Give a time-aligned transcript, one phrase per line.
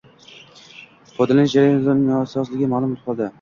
[1.17, 3.29] Foydalanish jarayonida uning nosozligi ma’lum bo‘lib qoldi.